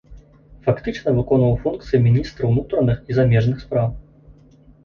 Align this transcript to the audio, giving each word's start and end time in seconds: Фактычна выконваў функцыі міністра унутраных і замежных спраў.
Фактычна 0.67 1.13
выконваў 1.17 1.53
функцыі 1.65 2.01
міністра 2.07 2.43
унутраных 2.53 2.97
і 3.09 3.19
замежных 3.19 3.57
спраў. 3.67 3.87